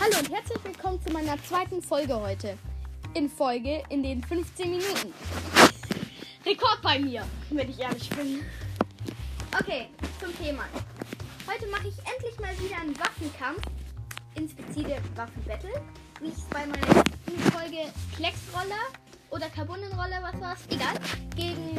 Hallo 0.00 0.16
und 0.20 0.30
herzlich 0.30 0.62
willkommen 0.62 1.02
zu 1.02 1.12
meiner 1.12 1.42
zweiten 1.42 1.82
Folge 1.82 2.14
heute. 2.14 2.56
In 3.14 3.28
Folge 3.28 3.82
in 3.88 4.04
den 4.04 4.22
15 4.22 4.70
Minuten. 4.70 5.12
Rekord 6.46 6.80
bei 6.82 7.00
mir, 7.00 7.24
wenn 7.50 7.68
ich 7.68 7.80
ehrlich 7.80 8.08
bin. 8.10 8.44
Okay, 9.58 9.88
zum 10.20 10.32
Thema. 10.38 10.66
Heute 11.48 11.66
mache 11.66 11.88
ich 11.88 11.96
endlich 11.98 12.38
mal 12.38 12.56
wieder 12.60 12.80
einen 12.80 12.96
Waffenkampf. 12.96 13.60
Inspizide 14.36 14.98
Waffenbattle. 15.16 15.82
Wie 16.20 16.28
ich 16.28 16.34
es 16.34 16.44
bei 16.44 16.64
meiner 16.64 16.94
letzten 16.94 17.38
Folge 17.50 17.92
Klecksroller 18.14 18.84
oder 19.30 19.48
Carbonenroller, 19.48 20.22
was 20.22 20.40
war's? 20.40 20.60
Egal. 20.70 20.94
Gegen 21.34 21.76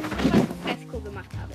Fresco 0.62 1.00
gemacht 1.00 1.30
habe. 1.40 1.54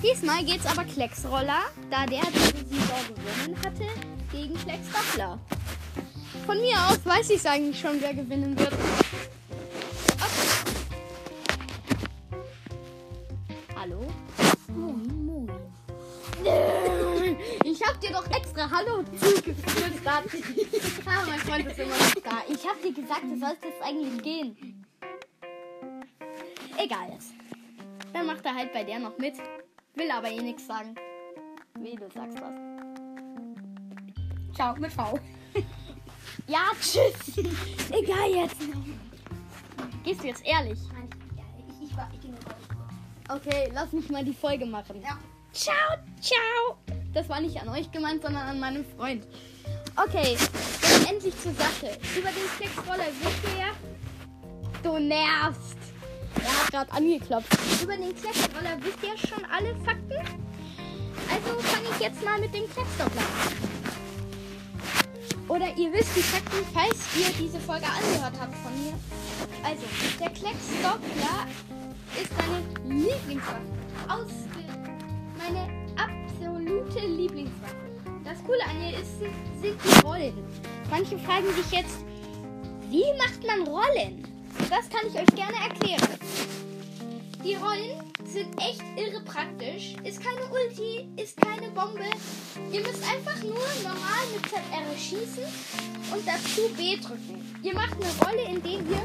Diesmal 0.00 0.44
geht's 0.44 0.66
aber 0.66 0.84
Klecksroller, 0.84 1.62
da 1.90 2.06
der 2.06 2.22
diese 2.32 2.64
Saison 2.64 3.00
gewonnen 3.08 3.56
hatte, 3.64 3.86
gegen 4.30 4.54
Klecks 4.54 4.86
Doppler. 4.92 5.40
Von 6.44 6.60
mir 6.60 6.76
aus 6.88 7.04
weiß 7.04 7.30
ich 7.30 7.48
eigentlich 7.48 7.78
schon, 7.80 8.00
wer 8.00 8.14
gewinnen 8.14 8.58
wird. 8.58 8.72
Hallo? 13.74 14.06
Ich 17.64 17.82
hab 17.82 18.00
dir 18.00 18.10
doch 18.10 18.26
extra 18.30 18.70
Hallo 18.70 19.02
zugefügt. 19.18 20.06
ah, 20.06 20.22
mein 21.26 21.38
Freund 21.40 21.66
ist 21.66 21.78
immer 21.78 21.96
noch 21.96 22.14
da. 22.22 22.42
Ich 22.48 22.66
hab 22.66 22.80
dir 22.82 22.92
gesagt, 22.92 23.24
du 23.24 23.38
sollst 23.38 23.64
jetzt 23.64 23.82
eigentlich 23.82 24.22
gehen. 24.22 24.84
Egal. 26.78 27.18
Dann 28.12 28.26
macht 28.26 28.44
er 28.44 28.54
halt 28.54 28.72
bei 28.72 28.84
der 28.84 28.98
noch 28.98 29.16
mit. 29.18 29.34
Will 29.94 30.10
aber 30.10 30.28
eh 30.28 30.40
nichts 30.40 30.66
sagen. 30.66 30.94
Wie 31.78 31.96
du 31.96 32.08
sagst 32.10 32.38
was. 32.40 32.54
Ciao, 34.54 34.74
mit 34.76 34.92
V. 34.92 35.18
Ja, 36.46 36.70
tschüss. 36.80 37.36
Egal 37.90 38.30
jetzt. 38.30 38.56
Gehst 40.04 40.22
du 40.22 40.28
jetzt 40.28 40.46
ehrlich? 40.46 40.78
Nein, 40.92 41.08
ich, 41.68 41.90
ich 41.90 41.96
war, 41.96 42.08
ich 42.14 42.20
ging 42.20 42.30
nur 42.30 42.40
raus. 42.44 43.40
Okay, 43.40 43.70
lass 43.74 43.92
mich 43.92 44.08
mal 44.08 44.24
die 44.24 44.34
Folge 44.34 44.66
machen. 44.66 45.02
Ja. 45.02 45.18
Ciao, 45.52 45.96
ciao. 46.20 46.78
Das 47.12 47.28
war 47.28 47.40
nicht 47.40 47.60
an 47.60 47.68
euch 47.70 47.90
gemeint, 47.90 48.22
sondern 48.22 48.46
an 48.46 48.60
meinen 48.60 48.84
Freund. 48.96 49.26
Okay, 49.96 50.36
dann 50.82 51.14
endlich 51.14 51.34
zur 51.40 51.52
Sache. 51.54 51.98
Über 52.16 52.28
den 52.28 52.48
Flexroller 52.56 53.06
wisst 53.20 53.54
ihr 53.54 53.60
ja. 53.60 53.72
Du 54.82 54.98
nervst. 54.98 55.78
Er 56.44 56.62
hat 56.62 56.70
gerade 56.70 56.92
angeklopft. 56.92 57.82
Über 57.82 57.96
den 57.96 58.14
Klecksroller 58.14 58.76
wisst 58.80 59.02
ihr 59.02 59.16
schon 59.28 59.44
alle 59.46 59.74
Fakten? 59.84 60.18
Also 61.28 61.58
fange 61.60 61.88
ich 61.92 62.00
jetzt 62.00 62.24
mal 62.24 62.38
mit 62.38 62.54
den 62.54 62.68
Klecksdoppler 62.70 63.22
an. 63.22 63.75
Oder 65.56 65.74
ihr 65.74 65.90
wisst 65.90 66.14
die 66.14 66.20
Fakten, 66.20 66.66
falls 66.74 66.98
ihr 67.16 67.32
diese 67.40 67.58
Folge 67.58 67.86
angehört 67.86 68.34
habt 68.38 68.54
von 68.56 68.72
mir. 68.84 68.92
Also, 69.64 69.84
der 70.20 70.28
Klecksdoppler 70.28 71.46
ist 72.20 72.30
meine 72.36 72.94
Lieblingswaffe. 72.94 73.62
Ausge 74.06 74.66
meine 75.38 75.66
absolute 75.96 77.06
Lieblingswaffe. 77.06 77.74
Das 78.22 78.44
Coole 78.44 78.62
an 78.68 78.82
ihr 78.82 78.98
ist, 79.00 79.18
sind 79.18 79.80
die 79.82 80.06
Rollen. 80.06 80.44
Manche 80.90 81.18
fragen 81.20 81.46
sich 81.54 81.70
jetzt, 81.70 82.04
wie 82.90 83.06
macht 83.16 83.42
man 83.46 83.66
Rollen? 83.66 84.28
Das 84.68 84.90
kann 84.90 85.08
ich 85.08 85.14
euch 85.14 85.34
gerne 85.34 85.56
erklären. 85.56 86.18
Die 87.42 87.54
Rollen 87.54 88.02
sind 88.36 88.60
echt 88.60 88.82
irre 88.96 89.22
praktisch. 89.22 89.94
Ist 90.04 90.20
keine 90.22 90.42
Ulti, 90.52 91.08
ist 91.16 91.40
keine 91.40 91.70
Bombe. 91.70 92.04
Ihr 92.70 92.82
müsst 92.82 93.02
einfach 93.02 93.42
nur 93.42 93.64
normal 93.82 94.24
mit 94.34 94.46
ZR 94.50 94.98
schießen 94.98 95.44
und 96.12 96.28
dazu 96.28 96.68
B 96.76 96.96
drücken. 96.96 97.58
Ihr 97.62 97.74
macht 97.74 97.94
eine 97.94 98.12
Rolle, 98.26 98.42
indem 98.54 98.90
ihr 98.90 99.02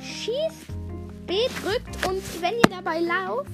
schießt, 0.00 0.66
B 1.26 1.48
drückt 1.60 2.06
und 2.06 2.22
wenn 2.40 2.54
ihr 2.54 2.70
dabei 2.70 3.00
lauft, 3.00 3.50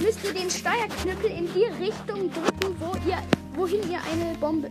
müsst 0.00 0.22
ihr 0.22 0.34
den 0.34 0.50
Steuerknüppel 0.50 1.30
in 1.30 1.48
die 1.54 1.64
Richtung 1.82 2.30
drücken, 2.30 2.76
wo 2.78 2.94
ihr, 3.08 3.22
wohin 3.54 3.90
ihr 3.90 4.00
eine 4.12 4.36
Bombe, 4.38 4.70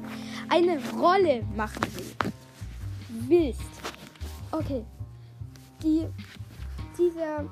eine 0.49 0.79
Rolle 0.91 1.43
machen 1.55 1.81
will. 1.95 2.31
Willst. 3.27 3.61
Okay. 4.51 4.85
Die, 5.81 6.05
dieser, 6.97 7.49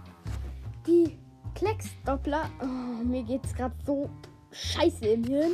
die 0.85 1.17
Klecksdoppler, 1.55 2.49
oh, 2.61 3.03
mir 3.03 3.23
geht's 3.23 3.53
gerade 3.53 3.75
so 3.85 4.09
scheiße 4.51 5.05
im 5.05 5.23
Hirn. 5.23 5.51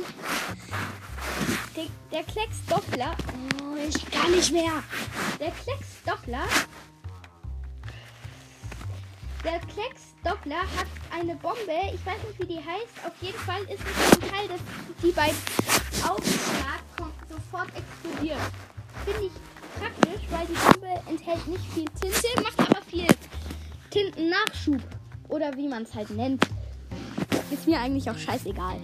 Der, 1.76 1.84
der 2.12 2.24
Klecksdoppler, 2.24 3.16
oh, 3.62 3.76
ich 3.76 4.10
kann 4.10 4.30
nicht 4.32 4.52
mehr. 4.52 4.82
Der 5.38 5.50
Klecksdoppler 5.50 6.44
der 9.44 9.60
Klecksdoppler 9.60 10.60
hat 10.60 10.86
eine 11.10 11.34
Bombe. 11.36 11.78
Ich 11.94 12.04
weiß 12.04 12.18
nicht, 12.26 12.40
wie 12.40 12.46
die 12.46 12.58
heißt. 12.58 13.06
Auf 13.06 13.12
jeden 13.20 13.38
Fall 13.38 13.62
ist 13.62 13.80
es 13.80 14.12
ein 14.12 14.28
Teil, 14.28 14.48
das 14.48 14.60
die 15.02 15.12
bei 15.12 15.30
Aufschlag 16.06 16.82
kommt, 16.96 17.14
sofort 17.28 17.68
explodiert. 17.74 18.38
Finde 19.04 19.26
ich 19.26 19.32
praktisch, 19.78 20.26
weil 20.30 20.46
die 20.46 20.52
Bombe 20.52 21.02
enthält 21.08 21.46
nicht 21.46 21.64
viel 21.72 21.84
Tinte, 22.00 22.42
macht 22.42 22.58
aber 22.58 22.82
viel 22.82 23.06
Tintennachschub. 23.90 24.97
Oder 25.28 25.56
wie 25.56 25.68
man 25.68 25.82
es 25.82 25.94
halt 25.94 26.10
nennt. 26.10 26.42
Ist 27.50 27.66
mir 27.66 27.80
eigentlich 27.80 28.10
auch 28.10 28.18
scheißegal. 28.18 28.76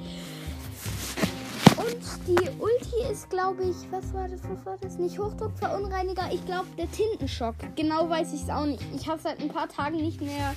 Und 1.77 1.97
die 2.27 2.49
Ulti 2.61 3.13
ist, 3.13 3.29
glaube 3.31 3.65
ich, 3.65 3.77
was 3.91 4.13
war 4.15 4.29
das, 4.29 4.41
was 4.49 4.65
war 4.65 4.79
das? 4.81 4.97
Nicht 4.97 5.19
Hochdruckverunreiniger, 5.19 6.31
ich 6.33 6.45
glaube 6.47 6.67
der 6.79 6.91
Tintenschock. 6.91 7.57
Genau 7.75 8.09
weiß 8.09 8.33
ich 8.33 8.43
es 8.43 8.49
auch 8.49 8.65
nicht. 8.65 8.83
Ich 8.95 9.09
habe 9.09 9.21
seit 9.21 9.41
ein 9.41 9.49
paar 9.49 9.69
Tagen 9.69 9.97
nicht 9.97 10.21
mehr 10.21 10.55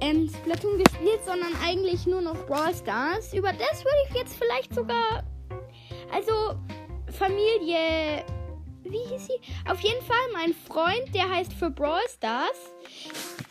ähm, 0.00 0.28
Splatoon 0.28 0.78
gespielt, 0.82 1.20
sondern 1.24 1.52
eigentlich 1.64 2.06
nur 2.06 2.20
noch 2.22 2.36
Brawl 2.46 2.74
Stars. 2.74 3.32
Über 3.32 3.52
das 3.52 3.84
würde 3.84 3.98
ich 4.08 4.16
jetzt 4.16 4.34
vielleicht 4.36 4.74
sogar, 4.74 5.22
also 6.12 6.32
Familie, 7.12 8.24
wie 8.90 9.04
hieß 9.08 9.26
sie? 9.26 9.40
Auf 9.70 9.80
jeden 9.80 10.04
Fall 10.04 10.16
mein 10.32 10.54
Freund, 10.66 11.14
der 11.14 11.28
heißt 11.28 11.52
für 11.52 11.70
Brawl 11.70 12.02
Stars. 12.14 12.56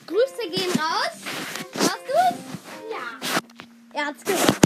Grüße 0.07 0.50
gehen 0.50 0.72
raus. 0.72 1.22
Hast 1.75 2.03
du's? 2.07 2.39
Ja. 2.91 4.00
Er 4.00 4.05
hat's 4.07 4.23
gehört. 4.23 4.57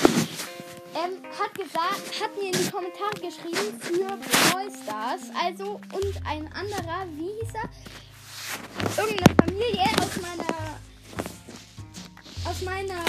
Ähm, 0.96 1.24
hat 1.40 1.54
gesagt, 1.56 2.22
hat 2.22 2.38
mir 2.38 2.52
in 2.52 2.64
die 2.64 2.70
Kommentare 2.70 3.14
geschrieben 3.16 3.80
für 3.80 4.06
Brawl 4.06 4.70
Stars. 4.84 5.22
Also, 5.44 5.80
und 5.92 6.26
ein 6.26 6.52
anderer, 6.54 7.06
wie 7.16 7.32
hieß 7.42 7.54
er? 7.56 9.04
Irgendeine 9.04 9.36
Familie 9.42 9.86
aus 10.00 10.22
meiner 10.22 10.64
aus 12.46 12.62
meiner 12.62 13.04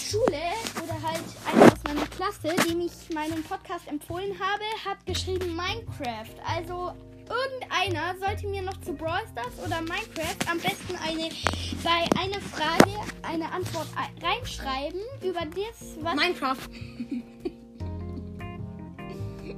Schule 0.00 0.40
oder 0.82 0.94
halt 1.02 1.24
meiner 1.44 1.67
Klasse, 2.18 2.48
dem 2.68 2.80
ich 2.80 3.14
meinen 3.14 3.44
Podcast 3.44 3.86
empfohlen 3.86 4.32
habe, 4.40 4.64
hat 4.84 5.06
geschrieben 5.06 5.54
Minecraft. 5.54 6.34
Also 6.44 6.90
irgendeiner 7.28 8.16
sollte 8.18 8.48
mir 8.48 8.60
noch 8.62 8.76
zu 8.80 8.92
Brawl 8.92 9.20
Stars 9.30 9.52
oder 9.64 9.80
Minecraft 9.82 10.50
am 10.50 10.58
besten 10.58 10.96
eine 10.96 11.28
bei 11.84 12.08
einer 12.20 12.40
Frage 12.40 12.90
eine 13.22 13.52
Antwort 13.52 13.86
ei- 13.94 14.10
reinschreiben 14.26 14.98
über 15.22 15.42
das, 15.46 15.94
was 16.02 16.14
Minecraft. 16.16 16.56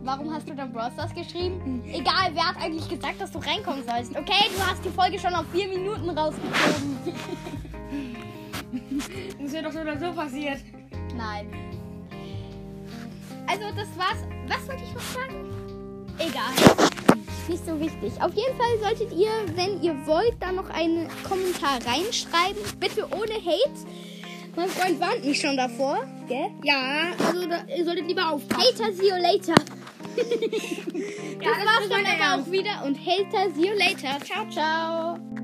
Warum 0.03 0.31
hast 0.35 0.47
du 0.47 0.55
dann 0.55 0.71
Brawl 0.71 0.93
Stars 0.93 1.15
geschrieben? 1.15 1.83
Egal, 1.91 2.31
wer 2.35 2.47
hat 2.47 2.57
eigentlich 2.61 2.89
gesagt, 2.91 3.23
dass 3.23 3.33
du 3.33 3.39
reinkommen 3.39 3.85
sollst? 3.89 4.11
Okay, 4.15 4.51
du 4.55 4.67
hast 4.67 4.85
die 4.85 4.91
Folge 4.91 5.19
schon 5.19 5.35
auf 5.35 5.47
vier 5.51 5.67
Minuten 5.69 6.11
rausgezogen. 6.11 6.99
Das 9.41 9.53
wäre 9.53 9.65
doch 9.65 9.73
so 9.73 9.81
oder 9.81 9.99
so 9.99 10.13
passiert. 10.13 10.59
Nein. 11.17 11.80
Also, 13.51 13.65
das 13.75 13.89
war's. 13.97 14.19
Was 14.47 14.69
wollte 14.69 14.85
ich 14.85 14.95
noch 14.95 15.01
sagen? 15.01 15.51
Egal. 16.19 17.17
Nicht 17.49 17.67
so 17.67 17.81
wichtig. 17.81 18.13
Auf 18.23 18.33
jeden 18.35 18.57
Fall 18.57 18.79
solltet 18.81 19.13
ihr, 19.13 19.31
wenn 19.57 19.83
ihr 19.83 19.95
wollt, 20.07 20.35
da 20.39 20.53
noch 20.53 20.71
einen 20.71 21.09
Kommentar 21.29 21.79
reinschreiben. 21.85 22.63
Bitte 22.79 23.09
ohne 23.11 23.35
Hate. 23.35 23.87
Mein 24.55 24.69
Freund 24.69 25.01
warnt 25.01 25.25
mich 25.25 25.41
schon 25.41 25.57
davor. 25.57 25.99
Gell? 26.29 26.51
Ja, 26.63 27.13
also 27.27 27.49
da, 27.49 27.65
ihr 27.75 27.85
solltet 27.85 28.07
lieber 28.07 28.31
aufpassen. 28.31 28.63
Hater, 28.63 28.93
see 28.93 29.09
you 29.09 29.17
later. 29.17 29.55
das 30.17 30.27
das 31.39 31.67
war's 31.67 31.89
dann 31.89 32.07
aber 32.07 32.43
auch 32.43 32.51
wieder. 32.51 32.85
Und 32.85 32.99
Hater, 32.99 33.53
see 33.55 33.69
you 33.69 33.75
later. 33.75 34.25
Ciao, 34.25 34.49
ciao. 34.51 35.40